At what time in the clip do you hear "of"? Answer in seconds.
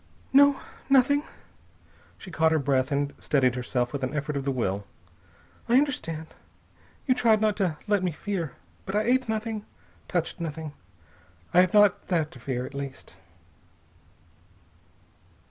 4.35-4.45